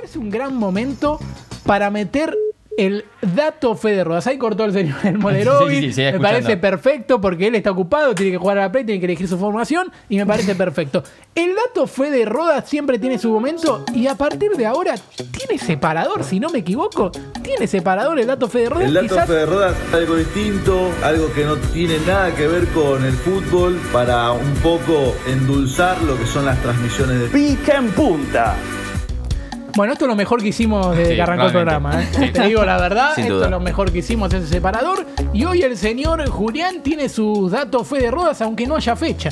parece 0.00 0.18
un 0.18 0.30
gran 0.30 0.54
momento 0.56 1.18
para 1.66 1.90
meter 1.90 2.36
el 2.78 3.04
dato 3.20 3.74
Fede 3.74 4.04
Rodas. 4.04 4.26
Ahí 4.26 4.38
cortó 4.38 4.64
el 4.64 4.72
señor 4.72 4.96
el 5.04 5.18
Molerovi. 5.18 5.74
Sí, 5.80 5.92
sí, 5.92 6.00
me 6.00 6.08
escuchando. 6.08 6.22
parece 6.22 6.56
perfecto 6.56 7.20
porque 7.20 7.48
él 7.48 7.54
está 7.56 7.72
ocupado, 7.72 8.14
tiene 8.14 8.32
que 8.32 8.38
jugar 8.38 8.56
a 8.58 8.62
la 8.62 8.72
Play, 8.72 8.84
tiene 8.84 8.98
que 9.00 9.06
elegir 9.06 9.28
su 9.28 9.36
formación 9.36 9.92
y 10.08 10.16
me 10.16 10.24
parece 10.24 10.54
perfecto. 10.54 11.02
El 11.34 11.54
dato 11.54 11.86
Fede 11.86 12.24
Rodas 12.24 12.66
siempre 12.68 12.98
tiene 12.98 13.18
su 13.18 13.30
momento 13.30 13.84
y 13.94 14.06
a 14.06 14.14
partir 14.14 14.52
de 14.52 14.64
ahora 14.66 14.94
tiene 15.36 15.58
separador, 15.62 16.24
si 16.24 16.40
no 16.40 16.48
me 16.48 16.60
equivoco. 16.60 17.10
Tiene 17.42 17.66
separador 17.66 18.18
el 18.18 18.26
dato 18.26 18.48
Fede 18.48 18.70
Rodas. 18.70 18.84
El 18.88 18.94
dato 18.94 19.08
quizás- 19.08 19.26
Fede 19.26 19.46
Rodas 19.46 19.74
es 19.88 19.94
algo 19.94 20.16
distinto, 20.16 20.90
algo 21.02 21.30
que 21.34 21.44
no 21.44 21.56
tiene 21.56 21.98
nada 22.06 22.34
que 22.34 22.46
ver 22.46 22.66
con 22.68 23.04
el 23.04 23.12
fútbol, 23.12 23.78
para 23.92 24.30
un 24.32 24.54
poco 24.62 25.14
endulzar 25.26 26.00
lo 26.02 26.16
que 26.16 26.24
son 26.26 26.46
las 26.46 26.58
transmisiones 26.62 27.20
de 27.20 27.26
Pica 27.26 27.76
en 27.76 27.88
punta. 27.90 28.56
Bueno, 29.80 29.94
esto 29.94 30.04
es 30.04 30.10
lo 30.10 30.14
mejor 30.16 30.42
que 30.42 30.48
hicimos 30.48 30.94
desde 30.94 31.10
Sí, 31.12 31.16
que 31.16 31.22
arrancó 31.22 31.46
el 31.46 31.52
programa. 31.52 32.02
¿eh? 32.02 32.30
Te 32.34 32.42
digo 32.48 32.62
la 32.66 32.76
verdad, 32.78 33.14
Sin 33.14 33.24
esto 33.24 33.36
duda. 33.36 33.46
es 33.46 33.50
lo 33.50 33.60
mejor 33.60 33.90
que 33.90 34.00
hicimos 34.00 34.30
ese 34.34 34.46
separador. 34.46 35.06
Y 35.32 35.44
hoy 35.46 35.62
el 35.62 35.78
señor 35.78 36.28
Julián 36.28 36.82
tiene 36.82 37.08
sus 37.08 37.50
datos 37.52 37.88
Fede 37.88 38.10
Rodas, 38.10 38.42
aunque 38.42 38.66
no 38.66 38.76
haya 38.76 38.94
fecha. 38.94 39.30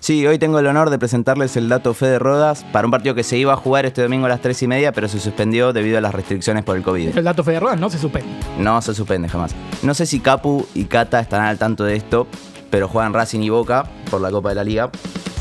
Sí, 0.00 0.26
hoy 0.26 0.36
tengo 0.40 0.58
el 0.58 0.66
honor 0.66 0.90
de 0.90 0.98
presentarles 0.98 1.56
el 1.56 1.68
dato 1.68 1.94
Fede 1.94 2.18
Rodas 2.18 2.64
para 2.72 2.88
un 2.88 2.90
partido 2.90 3.14
que 3.14 3.22
se 3.22 3.36
iba 3.38 3.52
a 3.52 3.56
jugar 3.56 3.86
este 3.86 4.02
domingo 4.02 4.26
a 4.26 4.30
las 4.30 4.40
3 4.40 4.60
y 4.64 4.66
media, 4.66 4.90
pero 4.90 5.06
se 5.06 5.20
suspendió 5.20 5.72
debido 5.72 5.96
a 5.98 6.00
las 6.00 6.12
restricciones 6.12 6.64
por 6.64 6.76
el 6.76 6.82
COVID. 6.82 7.16
El 7.16 7.22
dato 7.22 7.44
Fede 7.44 7.60
Rodas 7.60 7.78
no 7.78 7.88
se 7.88 7.98
suspende. 7.98 8.28
No 8.58 8.82
se 8.82 8.92
suspende 8.96 9.28
jamás. 9.28 9.54
No 9.84 9.94
sé 9.94 10.06
si 10.06 10.18
Capu 10.18 10.66
y 10.74 10.86
Cata 10.86 11.20
están 11.20 11.42
al 11.42 11.56
tanto 11.56 11.84
de 11.84 11.94
esto, 11.94 12.26
pero 12.68 12.88
juegan 12.88 13.14
Racing 13.14 13.42
y 13.42 13.48
Boca 13.50 13.84
por 14.10 14.20
la 14.20 14.32
Copa 14.32 14.48
de 14.48 14.54
la 14.56 14.64
Liga, 14.64 14.90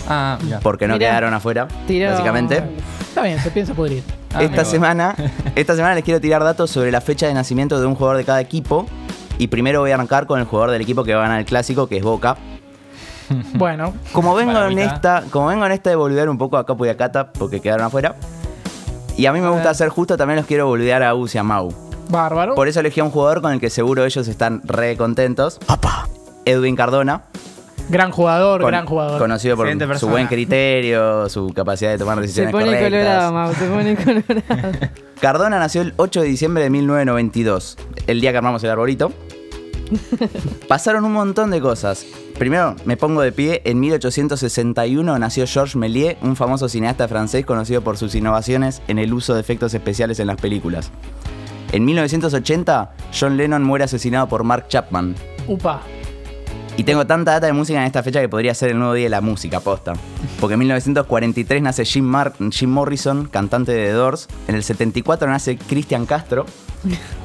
Ah, 0.07 0.37
mira. 0.43 0.59
porque 0.59 0.87
no 0.87 0.93
Mirá. 0.93 1.07
quedaron 1.09 1.33
afuera, 1.33 1.67
Tiró. 1.87 2.11
básicamente. 2.11 2.63
Está 3.09 3.23
bien, 3.23 3.39
se 3.39 3.49
piensa 3.49 3.73
pudrir. 3.73 4.03
Ah, 4.33 4.43
esta 4.43 4.65
semana, 4.65 5.15
esta 5.55 5.75
semana 5.75 5.95
les 5.95 6.03
quiero 6.03 6.19
tirar 6.21 6.43
datos 6.43 6.69
sobre 6.69 6.91
la 6.91 7.01
fecha 7.01 7.27
de 7.27 7.33
nacimiento 7.33 7.79
de 7.79 7.85
un 7.87 7.95
jugador 7.95 8.17
de 8.17 8.25
cada 8.25 8.41
equipo. 8.41 8.85
Y 9.39 9.47
primero 9.47 9.81
voy 9.81 9.91
a 9.91 9.95
arrancar 9.95 10.25
con 10.27 10.39
el 10.39 10.45
jugador 10.45 10.71
del 10.71 10.81
equipo 10.81 11.03
que 11.03 11.13
va 11.13 11.19
a 11.21 11.23
ganar 11.23 11.39
el 11.39 11.45
clásico, 11.45 11.87
que 11.87 11.97
es 11.97 12.03
Boca. 12.03 12.37
Bueno, 13.55 13.93
Como 14.13 14.33
vengo 14.35 14.57
en 14.65 14.79
esta, 14.79 15.23
como 15.31 15.47
vengo 15.47 15.65
en 15.65 15.73
esta 15.73 15.89
de 15.89 15.97
volver 15.97 16.29
un 16.29 16.37
poco 16.37 16.57
a 16.57 16.65
Capu 16.65 16.85
y 16.85 16.89
a 16.89 16.95
Cata, 16.95 17.33
porque 17.33 17.59
quedaron 17.59 17.85
afuera. 17.85 18.15
Y 19.17 19.25
a 19.25 19.33
mí 19.33 19.41
me 19.41 19.49
gusta 19.49 19.73
ser 19.73 19.89
justo, 19.89 20.15
también 20.15 20.37
los 20.37 20.45
quiero 20.45 20.67
volver 20.67 21.03
a 21.03 21.13
Us 21.13 21.35
y 21.35 21.37
a 21.37 21.43
Mau. 21.43 21.73
bárbaro. 22.09 22.55
Por 22.55 22.67
eso 22.69 22.79
elegí 22.79 23.01
a 23.01 23.03
un 23.03 23.09
jugador 23.11 23.41
con 23.41 23.51
el 23.51 23.59
que 23.59 23.69
seguro 23.69 24.05
ellos 24.05 24.27
están 24.29 24.61
re 24.63 24.95
contentos. 24.95 25.59
Edwin 26.45 26.77
Cardona. 26.77 27.23
Gran 27.89 28.11
jugador, 28.11 28.61
con- 28.61 28.69
gran 28.71 28.85
jugador. 28.85 29.17
Conocido 29.19 29.55
por 29.55 29.65
Excelente 29.67 29.85
su 29.85 29.89
persona. 29.89 30.11
buen 30.11 30.27
criterio, 30.27 31.29
su 31.29 31.49
capacidad 31.53 31.91
de 31.91 31.97
tomar 31.97 32.15
Se 32.17 32.21
decisiones 32.21 32.51
pone 32.51 32.65
correctas. 32.65 32.89
colorado, 32.91 33.33
Mau, 33.33 33.53
se 33.53 33.67
pone 33.67 33.95
colorado. 34.25 34.71
Cardona 35.21 35.57
nació 35.59 35.81
el 35.81 35.93
8 35.97 36.21
de 36.21 36.27
diciembre 36.27 36.63
de 36.63 36.69
1992, 36.69 37.77
el 38.07 38.21
día 38.21 38.31
que 38.31 38.37
armamos 38.37 38.63
el 38.63 38.69
arbolito. 38.69 39.11
Pasaron 40.67 41.05
un 41.05 41.13
montón 41.13 41.49
de 41.49 41.61
cosas. 41.61 42.05
Primero, 42.37 42.75
me 42.85 42.97
pongo 42.97 43.21
de 43.21 43.31
pie, 43.31 43.61
en 43.65 43.79
1861 43.79 45.17
nació 45.17 45.47
Georges 45.47 45.75
Méliès, 45.75 46.17
un 46.21 46.35
famoso 46.35 46.67
cineasta 46.69 47.07
francés 47.07 47.45
conocido 47.45 47.81
por 47.81 47.97
sus 47.97 48.13
innovaciones 48.15 48.81
en 48.87 48.99
el 48.99 49.13
uso 49.13 49.33
de 49.33 49.39
efectos 49.41 49.73
especiales 49.73 50.19
en 50.19 50.27
las 50.27 50.37
películas. 50.39 50.91
En 51.71 51.83
1980, 51.85 52.91
John 53.17 53.37
Lennon 53.37 53.63
muere 53.63 53.85
asesinado 53.85 54.27
por 54.27 54.43
Mark 54.43 54.67
Chapman. 54.67 55.15
Upa. 55.47 55.81
Y 56.77 56.83
tengo 56.83 57.07
tanta 57.07 57.31
data 57.31 57.47
de 57.47 57.53
música 57.53 57.79
en 57.79 57.85
esta 57.87 58.03
fecha 58.03 58.21
que 58.21 58.29
podría 58.29 58.53
ser 58.53 58.69
el 58.69 58.77
nuevo 58.77 58.93
día 58.93 59.05
de 59.05 59.09
la 59.09 59.19
música, 59.21 59.59
posta. 59.59 59.93
Porque 60.39 60.53
en 60.53 60.59
1943 60.59 61.61
nace 61.63 61.83
Jim, 61.85 62.05
Mar- 62.05 62.33
Jim 62.51 62.69
Morrison, 62.69 63.25
cantante 63.25 63.71
de 63.71 63.87
The 63.87 63.91
Doors. 63.93 64.27
En 64.47 64.53
el 64.55 64.63
74 64.63 65.27
nace 65.27 65.57
Cristian 65.57 66.05
Castro. 66.05 66.45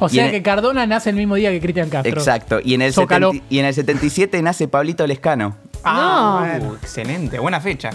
O 0.01 0.09
sea 0.09 0.31
que 0.31 0.43
Cardona 0.43 0.87
nace 0.87 1.11
el 1.11 1.17
mismo 1.17 1.35
día 1.35 1.51
que 1.51 1.61
Cristian 1.61 1.91
Castro. 1.91 2.11
Exacto. 2.19 2.61
Y 2.65 2.73
en, 2.73 2.81
el 2.83 2.95
Zócalo. 2.95 3.33
70 3.33 3.47
y 3.55 3.59
en 3.59 3.67
el 3.67 3.75
77 3.75 4.41
nace 4.43 4.69
Pablito 4.69 5.07
Lescano. 5.07 5.57
Ah, 5.85 6.47
No. 6.53 6.59
bueno. 6.61 6.73
Uh, 6.73 6.75
excelente, 6.77 7.39
buena 7.39 7.61
fecha. 7.61 7.91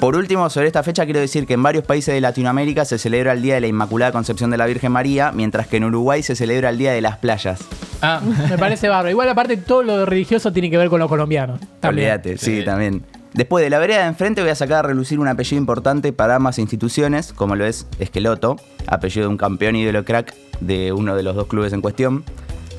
Por 0.00 0.16
último, 0.16 0.48
sobre 0.50 0.66
esta 0.66 0.82
fecha 0.82 1.04
quiero 1.04 1.20
decir 1.20 1.46
que 1.46 1.54
en 1.54 1.62
varios 1.62 1.84
países 1.84 2.14
de 2.14 2.20
Latinoamérica 2.20 2.84
se 2.84 2.98
celebra 2.98 3.32
el 3.32 3.42
Día 3.42 3.54
de 3.54 3.60
la 3.62 3.66
Inmaculada 3.66 4.12
Concepción 4.12 4.50
de 4.50 4.56
la 4.58 4.66
Virgen 4.66 4.92
María, 4.92 5.32
mientras 5.32 5.66
que 5.66 5.78
en 5.78 5.84
Uruguay 5.84 6.22
se 6.22 6.36
celebra 6.36 6.70
el 6.70 6.78
Día 6.78 6.92
de 6.92 7.00
las 7.00 7.16
Playas. 7.18 7.60
Ah, 8.02 8.20
Me 8.50 8.58
parece 8.58 8.88
bárbaro. 8.88 9.10
Igual 9.10 9.28
aparte 9.28 9.56
todo 9.56 9.82
lo 9.82 10.04
religioso 10.06 10.52
tiene 10.52 10.70
que 10.70 10.76
ver 10.76 10.88
con 10.88 11.00
los 11.00 11.08
colombianos. 11.08 11.60
Olvídate, 11.82 12.36
sí, 12.38 12.58
Sí. 12.60 12.64
también. 12.64 13.04
Después 13.32 13.62
de 13.62 13.68
la 13.68 13.78
vereda 13.78 14.00
de 14.02 14.06
enfrente 14.06 14.40
voy 14.40 14.50
a 14.50 14.54
sacar 14.54 14.78
a 14.78 14.88
relucir 14.88 15.18
un 15.20 15.28
apellido 15.28 15.58
importante 15.60 16.12
para 16.14 16.36
ambas 16.36 16.58
instituciones, 16.58 17.34
como 17.34 17.54
lo 17.54 17.66
es 17.66 17.86
Esqueloto, 17.98 18.56
apellido 18.86 19.26
de 19.26 19.28
un 19.28 19.36
campeón 19.36 19.76
ídolo 19.76 20.04
crack 20.06 20.34
de 20.60 20.92
uno 20.92 21.14
de 21.14 21.22
los 21.22 21.34
dos 21.36 21.46
clubes 21.46 21.72
en 21.74 21.82
cuestión. 21.82 22.24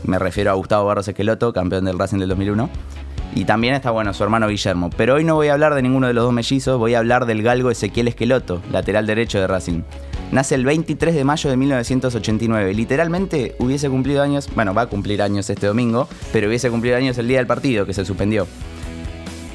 Me 0.04 0.18
refiero 0.18 0.50
a 0.50 0.54
Gustavo 0.56 0.86
Barros 0.86 1.08
Esqueloto, 1.08 1.54
campeón 1.54 1.86
del 1.86 2.00
Racing 2.00 2.18
del 2.18 2.30
2001. 2.30 2.70
Y 3.38 3.46
también 3.46 3.76
está, 3.76 3.92
bueno, 3.92 4.16
su 4.16 4.24
hermano 4.24 4.48
Guillermo. 4.48 4.90
Pero 4.98 5.14
hoy 5.14 5.24
no 5.24 5.36
voy 5.36 5.50
a 5.50 5.54
hablar 5.54 5.76
de 5.76 5.84
ninguno 5.84 6.08
de 6.08 6.14
los 6.14 6.24
dos 6.24 6.34
mellizos, 6.34 6.80
voy 6.80 6.96
a 6.96 6.98
hablar 6.98 7.28
del 7.28 7.44
galgo 7.44 7.70
Ezequiel 7.70 8.08
Esqueloto, 8.08 8.64
lateral 8.72 9.06
derecho 9.06 9.40
de 9.40 9.46
Racing. 9.46 9.82
Nace 10.32 10.56
el 10.56 10.66
23 10.66 11.14
de 11.14 11.24
mayo 11.24 11.48
de 11.48 11.56
1989. 11.56 12.74
Literalmente 12.74 13.56
hubiese 13.60 13.92
cumplido 13.92 14.24
años, 14.24 14.50
bueno, 14.56 14.74
va 14.74 14.82
a 14.82 14.86
cumplir 14.88 15.22
años 15.22 15.48
este 15.52 15.68
domingo, 15.68 16.08
pero 16.34 16.48
hubiese 16.48 16.72
cumplido 16.72 16.98
años 16.98 17.16
el 17.20 17.28
día 17.28 17.38
del 17.38 17.46
partido, 17.46 17.86
que 17.86 17.94
se 17.94 18.06
suspendió. 18.06 18.48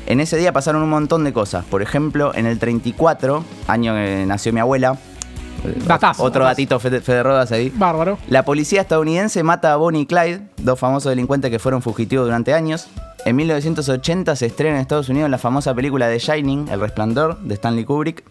En 0.06 0.20
ese 0.20 0.36
día 0.36 0.52
pasaron 0.52 0.80
un 0.82 0.88
montón 0.90 1.24
de 1.24 1.32
cosas. 1.32 1.64
Por 1.64 1.82
ejemplo, 1.82 2.30
en 2.36 2.46
el 2.46 2.60
34, 2.60 3.42
año 3.66 3.94
que 3.94 4.24
nació 4.28 4.52
mi 4.52 4.60
abuela. 4.60 4.96
eh, 5.64 5.74
Datazo, 5.88 6.22
Otro 6.22 6.44
datito 6.44 6.78
Fede 6.78 7.22
Rodas 7.24 7.50
ahí. 7.50 7.72
Bárbaro. 7.74 8.16
La 8.28 8.44
policía 8.44 8.82
estadounidense 8.82 9.42
mata 9.42 9.72
a 9.72 9.76
Bonnie 9.76 10.02
y 10.02 10.06
Clyde, 10.06 10.42
dos 10.58 10.78
famosos 10.78 11.10
delincuentes 11.10 11.50
que 11.50 11.58
fueron 11.58 11.82
fugitivos 11.82 12.26
durante 12.26 12.54
años. 12.54 12.86
En 13.24 13.36
1980 13.36 14.34
se 14.34 14.46
estrena 14.46 14.76
en 14.76 14.82
Estados 14.82 15.08
Unidos 15.08 15.30
la 15.30 15.38
famosa 15.38 15.72
película 15.74 16.08
The 16.08 16.18
Shining, 16.18 16.68
El 16.68 16.80
Resplandor, 16.80 17.38
de 17.40 17.54
Stanley 17.54 17.84
Kubrick. 17.84 18.24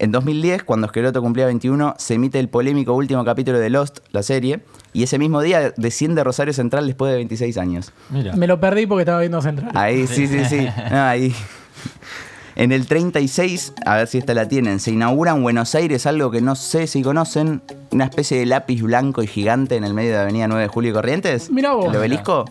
En 0.00 0.10
2010, 0.10 0.64
cuando 0.64 0.86
Esqueloto 0.86 1.22
cumplía 1.22 1.46
21, 1.46 1.94
se 1.98 2.14
emite 2.14 2.40
el 2.40 2.48
polémico 2.48 2.94
último 2.94 3.24
capítulo 3.24 3.58
de 3.60 3.70
Lost, 3.70 3.98
la 4.10 4.24
serie, 4.24 4.60
y 4.92 5.04
ese 5.04 5.18
mismo 5.18 5.40
día 5.40 5.72
desciende 5.76 6.24
Rosario 6.24 6.52
Central 6.52 6.86
después 6.86 7.10
de 7.10 7.16
26 7.16 7.58
años. 7.58 7.92
mira. 8.10 8.34
Me 8.34 8.48
lo 8.48 8.58
perdí 8.60 8.86
porque 8.86 9.02
estaba 9.02 9.20
viendo 9.20 9.40
Central. 9.40 9.70
Ahí, 9.74 10.06
sí, 10.08 10.26
sí, 10.26 10.44
sí. 10.44 10.68
No, 10.90 11.02
ahí. 11.02 11.32
En 12.56 12.72
el 12.72 12.86
36, 12.88 13.72
a 13.86 13.96
ver 13.96 14.08
si 14.08 14.18
esta 14.18 14.34
la 14.34 14.48
tienen, 14.48 14.80
se 14.80 14.90
inaugura 14.90 15.30
en 15.30 15.42
Buenos 15.44 15.76
Aires 15.76 16.06
algo 16.06 16.32
que 16.32 16.40
no 16.40 16.56
sé 16.56 16.88
si 16.88 17.02
conocen, 17.02 17.62
una 17.92 18.04
especie 18.04 18.40
de 18.40 18.46
lápiz 18.46 18.82
blanco 18.82 19.22
y 19.22 19.28
gigante 19.28 19.76
en 19.76 19.84
el 19.84 19.94
medio 19.94 20.10
de 20.10 20.18
Avenida 20.18 20.48
9 20.48 20.62
de 20.62 20.68
Julio 20.68 20.90
y 20.90 20.94
Corrientes. 20.94 21.50
Mirá 21.52 21.74
vos. 21.74 21.86
¿El 21.86 21.96
obelisco? 21.96 22.44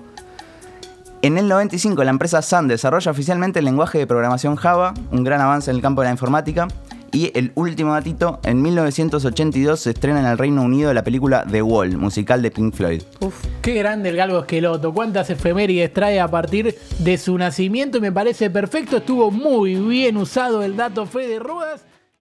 En 1.23 1.37
el 1.37 1.47
95, 1.47 2.03
la 2.03 2.11
empresa 2.11 2.43
Sun 2.43 2.67
desarrolla 2.67 3.09
oficialmente 3.11 3.59
el 3.59 3.65
lenguaje 3.65 3.97
de 3.97 4.05
programación 4.05 4.55
Java, 4.55 4.93
un 5.11 5.23
gran 5.23 5.41
avance 5.41 5.71
en 5.71 5.77
el 5.77 5.81
campo 5.81 6.01
de 6.01 6.07
la 6.07 6.11
informática. 6.11 6.67
Y 7.11 7.31
el 7.33 7.51
último 7.55 7.93
datito, 7.93 8.39
en 8.43 8.61
1982 8.61 9.79
se 9.79 9.91
estrena 9.91 10.19
en 10.19 10.27
el 10.27 10.37
Reino 10.37 10.61
Unido 10.61 10.93
la 10.93 11.03
película 11.03 11.43
The 11.49 11.61
Wall, 11.63 11.97
musical 11.97 12.41
de 12.41 12.51
Pink 12.51 12.75
Floyd. 12.75 13.01
Qué 13.61 13.73
grande 13.73 14.09
el 14.09 14.17
galgo 14.17 14.39
esqueloto. 14.39 14.93
Cuántas 14.93 15.29
efemérides 15.29 15.91
trae 15.91 16.19
a 16.19 16.27
partir 16.27 16.75
de 16.99 17.17
su 17.17 17.35
nacimiento. 17.37 17.97
y 17.97 18.01
Me 18.01 18.11
parece 18.11 18.49
perfecto. 18.49 18.97
Estuvo 18.97 19.31
muy 19.31 19.75
bien 19.75 20.17
usado 20.17 20.61
el 20.61 20.75
dato 20.75 21.05
Fede 21.07 21.39
Rodas. 21.39 21.83